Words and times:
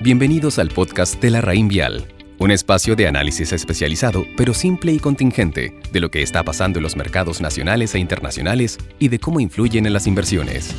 Bienvenidos 0.00 0.60
al 0.60 0.68
podcast 0.68 1.20
de 1.20 1.28
la 1.28 1.40
Raín 1.40 1.66
Vial, 1.66 2.06
un 2.38 2.52
espacio 2.52 2.94
de 2.94 3.08
análisis 3.08 3.52
especializado, 3.52 4.24
pero 4.36 4.54
simple 4.54 4.92
y 4.92 5.00
contingente, 5.00 5.74
de 5.90 5.98
lo 5.98 6.08
que 6.08 6.22
está 6.22 6.44
pasando 6.44 6.78
en 6.78 6.84
los 6.84 6.94
mercados 6.94 7.40
nacionales 7.40 7.96
e 7.96 7.98
internacionales 7.98 8.78
y 9.00 9.08
de 9.08 9.18
cómo 9.18 9.40
influyen 9.40 9.86
en 9.86 9.92
las 9.92 10.06
inversiones. 10.06 10.72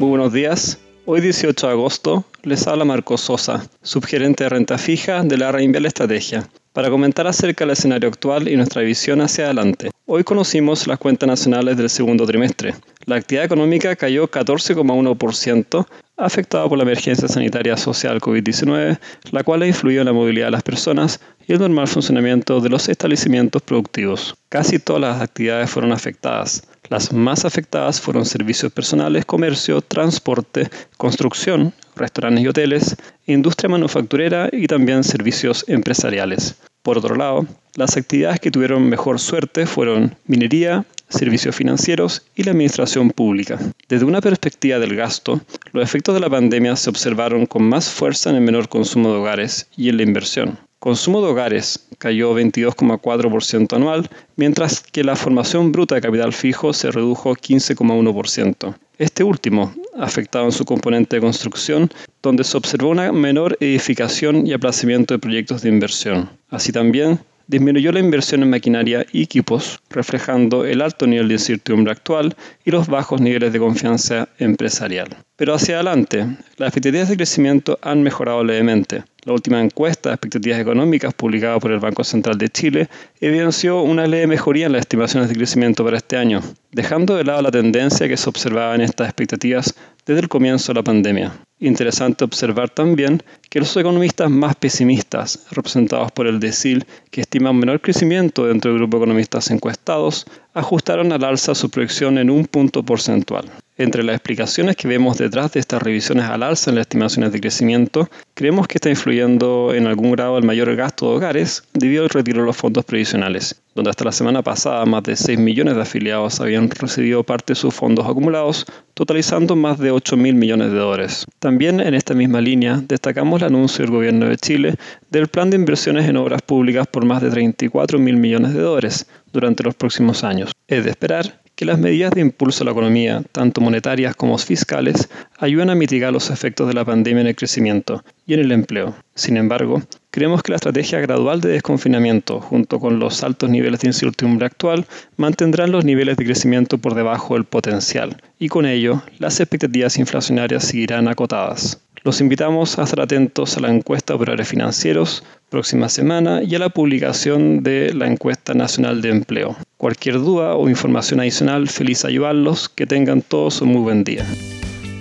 Muy 0.00 0.08
buenos 0.08 0.32
días. 0.32 0.80
Hoy 1.06 1.20
18 1.20 1.68
de 1.68 1.72
agosto 1.72 2.24
les 2.42 2.66
habla 2.66 2.84
Marco 2.84 3.16
Sosa, 3.16 3.64
subgerente 3.82 4.42
de 4.42 4.50
renta 4.50 4.76
fija 4.76 5.22
de 5.22 5.38
la 5.38 5.52
Raín 5.52 5.70
Vial 5.70 5.86
Estrategia, 5.86 6.48
para 6.72 6.90
comentar 6.90 7.28
acerca 7.28 7.64
del 7.64 7.74
escenario 7.74 8.08
actual 8.08 8.48
y 8.48 8.56
nuestra 8.56 8.82
visión 8.82 9.20
hacia 9.20 9.44
adelante. 9.44 9.92
Hoy 10.06 10.24
conocimos 10.24 10.88
las 10.88 10.98
cuentas 10.98 11.28
nacionales 11.28 11.76
del 11.76 11.88
segundo 11.88 12.26
trimestre. 12.26 12.74
La 13.06 13.16
actividad 13.16 13.44
económica 13.44 13.96
cayó 13.96 14.30
14,1%, 14.30 15.86
afectada 16.16 16.68
por 16.68 16.78
la 16.78 16.84
emergencia 16.84 17.28
sanitaria 17.28 17.76
social 17.76 18.20
COVID-19, 18.20 18.98
la 19.30 19.42
cual 19.42 19.62
ha 19.62 19.66
influido 19.66 20.00
en 20.00 20.06
la 20.06 20.12
movilidad 20.12 20.46
de 20.46 20.52
las 20.52 20.62
personas 20.62 21.20
y 21.46 21.52
el 21.52 21.58
normal 21.58 21.88
funcionamiento 21.88 22.60
de 22.60 22.70
los 22.70 22.88
establecimientos 22.88 23.62
productivos. 23.62 24.34
Casi 24.48 24.78
todas 24.78 25.02
las 25.02 25.20
actividades 25.20 25.70
fueron 25.70 25.92
afectadas. 25.92 26.66
Las 26.88 27.12
más 27.12 27.44
afectadas 27.44 28.00
fueron 28.00 28.24
servicios 28.24 28.72
personales, 28.72 29.24
comercio, 29.24 29.80
transporte, 29.80 30.70
construcción, 30.96 31.72
restaurantes 31.96 32.44
y 32.44 32.48
hoteles, 32.48 32.96
industria 33.26 33.68
manufacturera 33.68 34.48
y 34.52 34.66
también 34.66 35.04
servicios 35.04 35.64
empresariales. 35.68 36.56
Por 36.82 36.98
otro 36.98 37.16
lado, 37.16 37.46
las 37.76 37.96
actividades 37.96 38.40
que 38.40 38.50
tuvieron 38.50 38.88
mejor 38.88 39.18
suerte 39.18 39.66
fueron 39.66 40.16
minería, 40.26 40.84
servicios 41.08 41.54
financieros 41.54 42.22
y 42.34 42.44
la 42.44 42.52
administración 42.52 43.10
pública. 43.10 43.58
Desde 43.88 44.04
una 44.04 44.20
perspectiva 44.20 44.78
del 44.78 44.96
gasto, 44.96 45.40
los 45.72 45.84
efectos 45.84 46.14
de 46.14 46.20
la 46.20 46.30
pandemia 46.30 46.76
se 46.76 46.90
observaron 46.90 47.46
con 47.46 47.62
más 47.68 47.88
fuerza 47.88 48.30
en 48.30 48.36
el 48.36 48.42
menor 48.42 48.68
consumo 48.68 49.10
de 49.10 49.18
hogares 49.18 49.68
y 49.76 49.88
en 49.88 49.96
la 49.96 50.02
inversión. 50.02 50.58
Consumo 50.78 51.22
de 51.22 51.28
hogares 51.28 51.86
cayó 51.96 52.38
22,4% 52.38 53.74
anual, 53.74 54.06
mientras 54.36 54.82
que 54.82 55.02
la 55.02 55.16
formación 55.16 55.72
bruta 55.72 55.94
de 55.94 56.02
capital 56.02 56.34
fijo 56.34 56.74
se 56.74 56.90
redujo 56.90 57.34
15,1%. 57.34 58.74
Este 58.98 59.24
último, 59.24 59.74
afectado 59.98 60.44
en 60.44 60.52
su 60.52 60.66
componente 60.66 61.16
de 61.16 61.22
construcción, 61.22 61.90
donde 62.22 62.44
se 62.44 62.56
observó 62.56 62.90
una 62.90 63.10
menor 63.12 63.56
edificación 63.60 64.46
y 64.46 64.52
aplazamiento 64.52 65.14
de 65.14 65.20
proyectos 65.20 65.62
de 65.62 65.70
inversión. 65.70 66.28
Así 66.50 66.70
también, 66.70 67.18
disminuyó 67.46 67.92
la 67.92 68.00
inversión 68.00 68.42
en 68.42 68.50
maquinaria 68.50 69.06
y 69.12 69.22
equipos, 69.22 69.80
reflejando 69.90 70.64
el 70.64 70.80
alto 70.80 71.06
nivel 71.06 71.28
de 71.28 71.34
incertidumbre 71.34 71.92
actual 71.92 72.36
y 72.64 72.70
los 72.70 72.88
bajos 72.88 73.20
niveles 73.20 73.52
de 73.52 73.58
confianza 73.58 74.28
empresarial. 74.38 75.08
Pero 75.36 75.54
hacia 75.54 75.76
adelante, 75.76 76.26
las 76.56 76.68
expectativas 76.68 77.08
de 77.08 77.16
crecimiento 77.16 77.78
han 77.82 78.02
mejorado 78.02 78.44
levemente. 78.44 79.04
La 79.24 79.32
última 79.32 79.62
encuesta 79.62 80.10
de 80.10 80.16
expectativas 80.16 80.60
económicas 80.60 81.14
publicada 81.14 81.58
por 81.58 81.72
el 81.72 81.80
Banco 81.80 82.04
Central 82.04 82.36
de 82.36 82.50
Chile 82.50 82.90
evidenció 83.22 83.80
una 83.80 84.06
leve 84.06 84.26
mejoría 84.26 84.66
en 84.66 84.72
las 84.72 84.80
estimaciones 84.80 85.30
de 85.30 85.34
crecimiento 85.34 85.82
para 85.82 85.96
este 85.96 86.18
año, 86.18 86.42
dejando 86.72 87.16
de 87.16 87.24
lado 87.24 87.40
la 87.40 87.50
tendencia 87.50 88.06
que 88.06 88.18
se 88.18 88.28
observaba 88.28 88.74
en 88.74 88.82
estas 88.82 89.08
expectativas 89.08 89.74
desde 90.04 90.20
el 90.20 90.28
comienzo 90.28 90.72
de 90.74 90.80
la 90.80 90.84
pandemia. 90.84 91.32
Interesante 91.58 92.24
observar 92.24 92.68
también 92.68 93.22
que 93.48 93.60
los 93.60 93.74
economistas 93.78 94.28
más 94.28 94.56
pesimistas, 94.56 95.46
representados 95.52 96.12
por 96.12 96.26
el 96.26 96.38
DECIL, 96.38 96.84
que 97.10 97.22
estiman 97.22 97.56
menor 97.56 97.80
crecimiento 97.80 98.44
dentro 98.44 98.70
del 98.70 98.80
grupo 98.80 98.98
de 98.98 99.04
economistas 99.04 99.50
encuestados, 99.50 100.26
ajustaron 100.52 101.12
al 101.12 101.24
alza 101.24 101.54
su 101.54 101.70
proyección 101.70 102.18
en 102.18 102.28
un 102.28 102.44
punto 102.44 102.82
porcentual. 102.82 103.50
Entre 103.76 104.04
las 104.04 104.14
explicaciones 104.14 104.76
que 104.76 104.86
vemos 104.86 105.18
detrás 105.18 105.52
de 105.52 105.58
estas 105.58 105.82
revisiones 105.82 106.26
al 106.26 106.44
alza 106.44 106.70
en 106.70 106.76
las 106.76 106.82
estimaciones 106.82 107.32
de 107.32 107.40
crecimiento, 107.40 108.08
creemos 108.34 108.68
que 108.68 108.78
está 108.78 108.88
influyendo 108.88 109.74
en 109.74 109.88
algún 109.88 110.12
grado 110.12 110.38
el 110.38 110.44
mayor 110.44 110.76
gasto 110.76 111.10
de 111.10 111.16
hogares 111.16 111.64
debido 111.72 112.04
al 112.04 112.10
retiro 112.10 112.40
de 112.40 112.46
los 112.46 112.56
fondos 112.56 112.84
previsionales, 112.84 113.60
donde 113.74 113.90
hasta 113.90 114.04
la 114.04 114.12
semana 114.12 114.42
pasada 114.42 114.86
más 114.86 115.02
de 115.02 115.16
6 115.16 115.40
millones 115.40 115.74
de 115.74 115.82
afiliados 115.82 116.40
habían 116.40 116.70
recibido 116.70 117.24
parte 117.24 117.54
de 117.54 117.56
sus 117.56 117.74
fondos 117.74 118.06
acumulados, 118.06 118.64
totalizando 118.94 119.56
más 119.56 119.80
de 119.80 119.90
8 119.90 120.16
mil 120.16 120.36
millones 120.36 120.70
de 120.70 120.78
dólares. 120.78 121.26
También 121.40 121.80
en 121.80 121.94
esta 121.94 122.14
misma 122.14 122.40
línea 122.40 122.80
destacamos 122.80 123.42
el 123.42 123.48
anuncio 123.48 123.84
del 123.84 123.90
gobierno 123.90 124.28
de 124.28 124.36
Chile 124.36 124.76
del 125.10 125.26
plan 125.26 125.50
de 125.50 125.56
inversiones 125.56 126.08
en 126.08 126.16
obras 126.16 126.42
públicas 126.42 126.86
por 126.86 127.04
más 127.04 127.22
de 127.22 127.30
34 127.30 127.98
mil 127.98 128.18
millones 128.18 128.54
de 128.54 128.60
dólares 128.60 129.08
durante 129.32 129.64
los 129.64 129.74
próximos 129.74 130.22
años. 130.22 130.52
Es 130.68 130.84
de 130.84 130.90
esperar 130.90 131.43
que 131.54 131.64
las 131.64 131.78
medidas 131.78 132.10
de 132.12 132.20
impulso 132.20 132.62
a 132.62 132.66
la 132.66 132.72
economía, 132.72 133.22
tanto 133.32 133.60
monetarias 133.60 134.16
como 134.16 134.36
fiscales, 134.38 135.08
ayudan 135.38 135.70
a 135.70 135.74
mitigar 135.74 136.12
los 136.12 136.30
efectos 136.30 136.66
de 136.68 136.74
la 136.74 136.84
pandemia 136.84 137.20
en 137.20 137.26
el 137.28 137.36
crecimiento 137.36 138.04
y 138.26 138.34
en 138.34 138.40
el 138.40 138.52
empleo. 138.52 138.94
Sin 139.14 139.36
embargo, 139.36 139.82
creemos 140.10 140.42
que 140.42 140.50
la 140.50 140.56
estrategia 140.56 141.00
gradual 141.00 141.40
de 141.40 141.50
desconfinamiento, 141.50 142.40
junto 142.40 142.80
con 142.80 142.98
los 142.98 143.22
altos 143.22 143.50
niveles 143.50 143.80
de 143.80 143.88
incertidumbre 143.88 144.46
actual, 144.46 144.86
mantendrán 145.16 145.70
los 145.70 145.84
niveles 145.84 146.16
de 146.16 146.24
crecimiento 146.24 146.78
por 146.78 146.94
debajo 146.94 147.34
del 147.34 147.44
potencial, 147.44 148.20
y 148.38 148.48
con 148.48 148.66
ello, 148.66 149.02
las 149.18 149.38
expectativas 149.38 149.98
inflacionarias 149.98 150.64
seguirán 150.64 151.08
acotadas. 151.08 151.80
Los 152.02 152.20
invitamos 152.20 152.78
a 152.78 152.82
estar 152.82 153.00
atentos 153.00 153.56
a 153.56 153.60
la 153.60 153.72
encuesta 153.72 154.12
de 154.12 154.16
operarios 154.16 154.48
financieros 154.48 155.24
próxima 155.48 155.88
semana 155.88 156.42
y 156.42 156.54
a 156.54 156.58
la 156.58 156.68
publicación 156.68 157.62
de 157.62 157.94
la 157.94 158.08
encuesta 158.08 158.54
nacional 158.54 159.00
de 159.00 159.10
empleo. 159.10 159.56
Cualquier 159.84 160.14
duda 160.14 160.54
o 160.54 160.70
información 160.70 161.20
adicional, 161.20 161.68
feliz 161.68 162.06
ayudarlos. 162.06 162.70
Que 162.70 162.86
tengan 162.86 163.20
todos 163.20 163.60
un 163.60 163.68
muy 163.68 163.82
buen 163.82 164.02
día. 164.02 164.24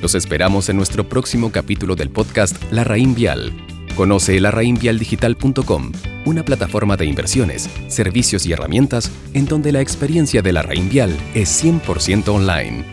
Los 0.02 0.14
esperamos 0.14 0.68
en 0.68 0.76
nuestro 0.76 1.08
próximo 1.08 1.54
capítulo 1.54 1.96
del 1.96 2.10
podcast 2.10 2.62
La 2.70 2.84
Raín 2.84 3.16
Vial. 3.16 3.54
Conoce 3.96 4.42
larraínvialdigital.com, 4.42 5.94
una 6.26 6.44
plataforma 6.44 6.98
de 6.98 7.06
inversiones, 7.06 7.70
servicios 7.88 8.46
y 8.46 8.52
herramientas 8.52 9.10
en 9.34 9.46
donde 9.46 9.72
la 9.72 9.80
experiencia 9.80 10.42
de 10.42 10.52
la 10.52 10.64
Raín 10.64 10.90
Vial 10.90 11.16
es 11.34 11.64
100% 11.64 12.28
online. 12.28 12.93